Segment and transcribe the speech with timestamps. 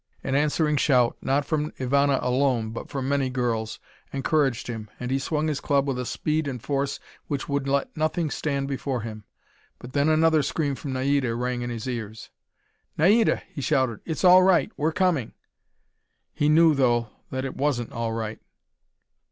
[0.23, 3.79] An answering shout, not from Ivana alone but from many girls,
[4.11, 7.95] encouraged him, and he swung his club with a speed and force which would let
[7.95, 9.25] nothing stand before him.
[9.77, 12.31] But then another scream from Naida rang in his ears.
[12.97, 13.99] "Naida!" he shouted.
[14.03, 14.71] "It's all right!
[14.75, 15.33] We're coming!"
[16.33, 18.39] He knew, though, that it wasn't all right.